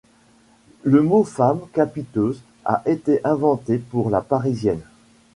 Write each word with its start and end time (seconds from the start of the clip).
Le 0.81 1.03
mot 1.03 1.23
femme 1.23 1.59
capiteuse 1.73 2.41
a 2.65 2.81
été 2.87 3.21
inventé 3.23 3.77
pour 3.77 4.09
la 4.09 4.21
parisienne. 4.21 4.81